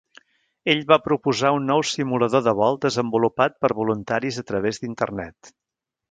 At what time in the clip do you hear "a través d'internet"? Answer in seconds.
4.43-5.53